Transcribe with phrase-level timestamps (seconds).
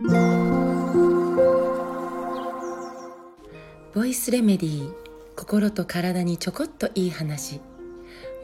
[0.00, 0.06] ボ
[4.04, 4.94] イスレメディー
[5.34, 7.60] 心と体にちょこっといい話。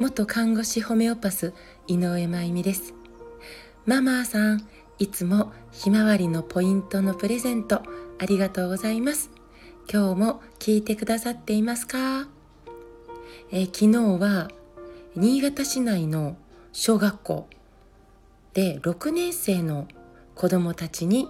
[0.00, 1.54] 元看護師ホメオパス
[1.86, 2.92] 井上真由美です。
[3.86, 4.66] ママさん
[4.98, 7.82] いつもひまわりのポイントのプレゼント
[8.18, 9.30] ありがとうございます。
[9.88, 12.26] 今日も聞いてくださっていますか、
[13.52, 14.50] え、昨日は
[15.14, 16.36] 新潟市内の
[16.72, 17.48] 小学校
[18.54, 19.86] で6年生の
[20.34, 21.28] 子どもたちに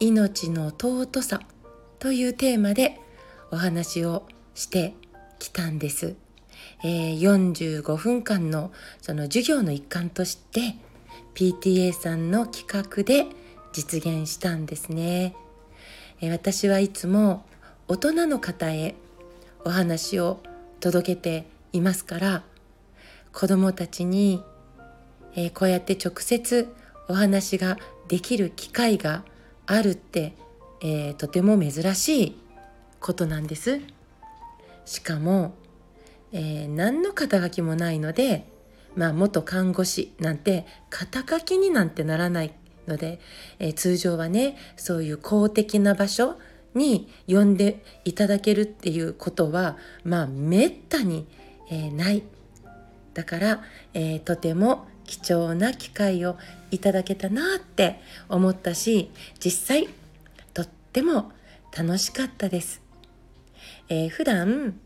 [0.00, 1.40] 命の尊さ
[1.98, 3.00] というテーマで
[3.50, 4.94] お話をして
[5.38, 6.14] きたんです。
[6.84, 10.76] えー、45分間のその授業の一環として
[11.34, 13.26] PTA さんの企画で
[13.72, 15.34] 実現したんですね。
[16.20, 17.44] えー、私はいつも
[17.88, 18.94] 大人の方へ
[19.64, 20.40] お話を
[20.78, 22.42] 届けていますから
[23.32, 24.42] 子どもたちに、
[25.34, 26.72] えー、こうやって直接
[27.08, 29.24] お話ができる機会が
[29.70, 30.34] あるって、
[30.80, 32.38] えー、とても珍しい
[33.00, 33.80] ことなんです。
[34.86, 35.54] しかも、
[36.32, 38.46] えー、何の肩書きもないので、
[38.96, 42.54] まあ、元看護師なんて肩書きになんてならない
[42.86, 43.20] ので、
[43.58, 46.36] えー、通常はねそういう公的な場所
[46.74, 51.26] に呼んでいただけるっていうことはまあめったに、
[51.70, 52.22] えー、ない
[53.12, 53.62] だから、
[53.92, 56.36] えー、とても貴重な機会を
[56.70, 59.10] いただけたなって思ったし
[59.42, 59.88] 実際
[60.52, 61.32] とっても
[61.76, 62.82] 楽しかったです。
[63.88, 64.78] えー、普段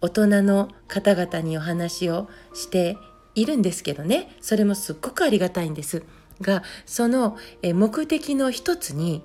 [0.00, 2.96] 大人の方々にお話をして
[3.34, 6.02] いるんですけどねそれもすっごくありがたいんです
[6.40, 9.22] がその目的の一つに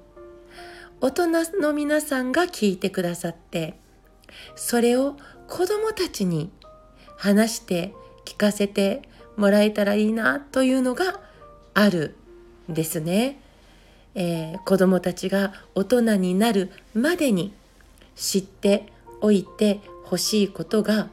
[0.99, 1.27] 大人
[1.61, 3.80] の皆さんが聞いてくださって
[4.55, 5.16] それを
[5.47, 6.52] 子どもたちに
[7.17, 7.94] 話して
[8.25, 9.02] 聞かせて
[9.38, 11.19] もらえたらいいなというのが
[11.73, 12.16] ある
[12.69, 13.39] んですね。
[14.16, 17.53] えー、子どもたちが大人になるまでに
[18.16, 21.10] 知っておいてほしいことが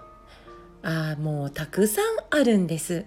[0.83, 3.05] あもうたくさんあるんです。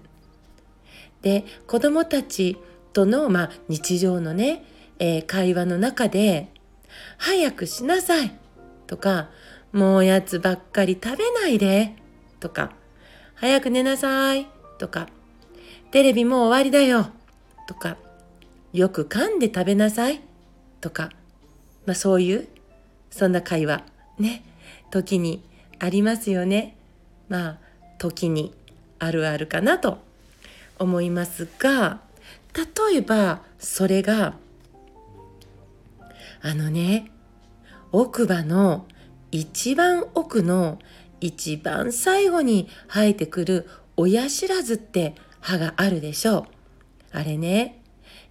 [1.21, 2.57] で子どもたち
[2.93, 4.63] との、まあ、日常のね、
[4.99, 6.49] えー、会話の中で
[7.17, 8.31] 「早くしなさい」
[8.87, 9.29] とか
[9.73, 11.95] 「もうおやつばっかり食べないで」
[12.39, 12.71] とか
[13.35, 14.47] 「早く寝なさい」
[14.77, 15.07] とか
[15.91, 17.09] 「テレビもう終わりだよ」
[17.67, 17.97] とか
[18.73, 20.21] 「よく噛んで食べなさい」
[20.81, 21.09] とか、
[21.85, 22.47] まあ、そういう
[23.09, 23.83] そんな会話
[24.19, 24.43] ね
[24.91, 25.43] 時に
[25.79, 26.75] ありますよね。
[27.27, 27.57] まあ
[27.97, 28.53] 時に
[28.99, 29.99] あるあるかなと
[30.77, 32.01] 思いますが
[32.53, 34.35] 例えばそれが
[36.41, 37.11] あのね
[37.91, 38.85] 奥歯の
[39.31, 40.79] 一番奥の
[41.19, 46.45] 一番最後に生えてくる親知らずって歯があるでしょう。
[47.11, 47.81] あれね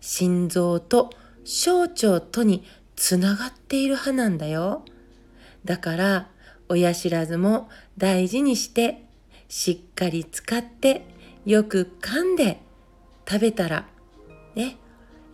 [0.01, 1.11] 心臓と
[1.45, 2.65] 小腸とに
[2.97, 4.85] つながっている歯なんだよ。
[5.65, 6.29] だから
[6.69, 9.05] 親知らずも大事にして
[9.49, 11.07] しっかり使って
[11.45, 12.61] よく噛んで
[13.29, 13.87] 食べたら
[14.55, 14.77] ね、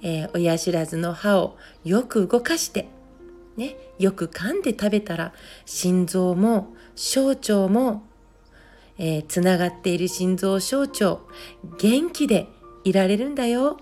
[0.02, 2.88] えー、親知らずの歯をよく動かして
[3.56, 5.34] ね、よく噛んで食べたら
[5.66, 8.08] 心臓も小腸も、
[9.00, 11.19] えー、つながっている心臓小腸
[11.78, 12.47] 元気で
[12.84, 13.78] いられるんだよ。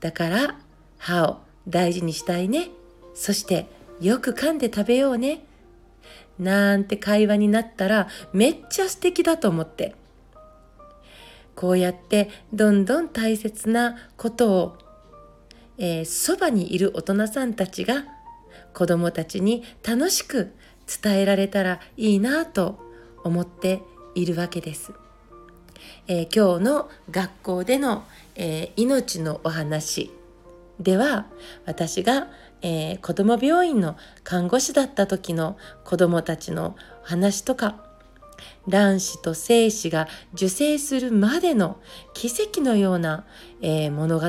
[0.00, 0.58] だから
[0.98, 2.68] 歯を大事にしたいね。
[3.14, 3.66] そして
[4.00, 5.46] よく噛んで食べようね。
[6.38, 9.94] なんて会話になったらめっちゃ素敵だと思って。
[11.54, 14.78] こうやってどんどん大切なことを
[15.78, 18.04] えー、そばにいる大人さんたちが
[18.72, 20.52] 子供たちに楽しく
[21.02, 22.78] 伝えられたらいいなと
[23.24, 23.82] 思って
[24.16, 24.92] いるわけです。
[26.08, 28.04] えー、今日の学校での、
[28.34, 30.10] えー、命のお話
[30.80, 31.26] では
[31.64, 32.28] 私が
[32.62, 37.76] えー、子ども病院の看護師だった時の子どもたちの話とか
[38.68, 41.78] 卵子と精子が受精するまでの
[42.12, 43.24] 奇跡のような、
[43.62, 44.26] えー、物語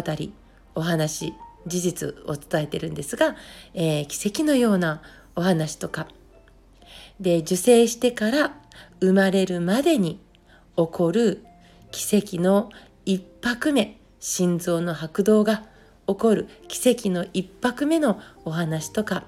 [0.76, 1.34] お話
[1.66, 3.36] 事実を伝えてるんですが、
[3.74, 5.02] えー、奇跡のような
[5.36, 6.08] お話とか
[7.20, 8.56] で受精してから
[9.00, 10.20] 生まれるまでに
[10.76, 11.44] 起こる
[11.92, 12.70] 奇跡の
[13.06, 15.64] 一拍目心臓の拍動が
[16.08, 19.26] 起こる奇跡の一拍目のお話とか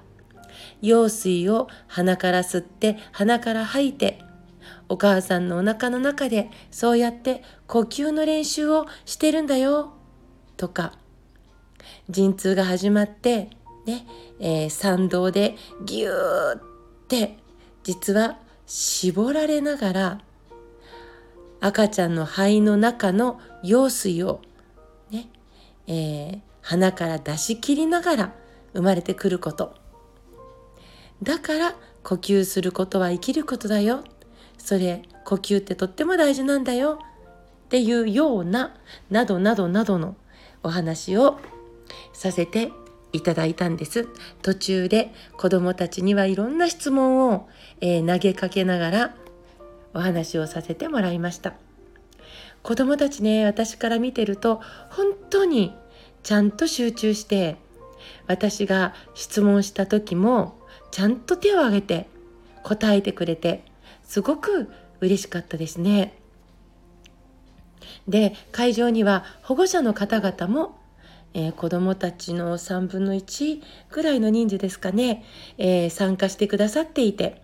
[0.80, 4.18] 羊水を鼻から吸って鼻から吐いて
[4.88, 9.92] お母さんのお腹の中でそうやって呼吸の練習をしてるんだよ
[10.56, 10.94] とか
[12.08, 13.50] 陣痛が始まって
[13.86, 14.06] ね、
[14.40, 16.62] えー、参道でギューっ
[17.08, 17.38] て
[17.82, 18.38] 実は
[18.72, 20.20] 絞られながら
[21.60, 24.40] 赤ちゃんの肺の中の羊水を
[25.10, 25.28] ね、
[25.88, 28.32] えー、鼻から出し切りながら
[28.72, 29.74] 生まれてくること。
[31.20, 31.74] だから
[32.04, 34.04] 呼吸することは生きることだよ。
[34.56, 37.00] それ呼吸ってとっても大事なんだよ。
[37.64, 38.76] っていうような
[39.10, 40.14] などなどなどの
[40.62, 41.40] お話を
[42.12, 42.70] させて
[43.12, 44.08] いただいたんです
[44.42, 47.48] 途中で子どもたちにはいろんな質問を、
[47.80, 49.14] えー、投げかけながら
[49.94, 51.54] お話をさせてもらいました
[52.62, 54.60] 子どもたちね私から見てると
[54.90, 55.74] 本当に
[56.22, 57.56] ちゃんと集中して
[58.26, 60.58] 私が質問した時も
[60.90, 62.08] ちゃんと手を挙げて
[62.62, 63.64] 答えてくれて
[64.04, 64.70] すごく
[65.00, 66.14] 嬉しかったですね。
[68.08, 70.79] で会場には保護者の方々も、
[71.34, 75.24] えー、子どもたちの3分の1ぐらいの人数ですかね、
[75.58, 77.42] えー、参加してくださっていて、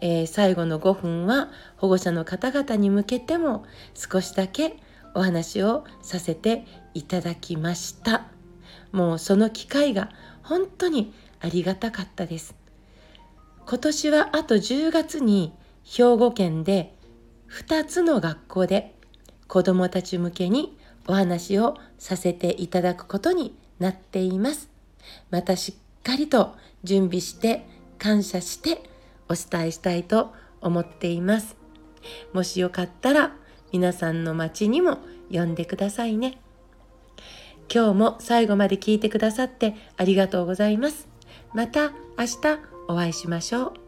[0.00, 3.64] えー、最後の5分は保護者の方々に向けても
[3.94, 4.76] 少しだけ
[5.14, 8.26] お話をさせていただきました。
[8.92, 10.10] もうその機会が
[10.42, 12.54] 本当にありがたかったです。
[13.66, 15.52] 今年はあと10月に
[15.84, 16.94] 兵庫県で
[17.50, 18.94] 2つの学校で
[19.48, 20.76] 子どもたち向けに
[21.06, 24.70] お話をさせていただくことになっています。
[25.30, 27.66] またしっかりと準備して
[27.98, 28.82] 感謝して
[29.28, 31.56] お伝えしたいと思っています。
[32.32, 33.36] もしよかったら
[33.72, 34.98] 皆さんの町にも
[35.30, 36.38] 呼んでくださいね。
[37.72, 41.08] 今日も最後まで聞いてくださってありがとうございます。
[41.54, 42.58] また明日
[42.88, 43.83] お会いしましょう。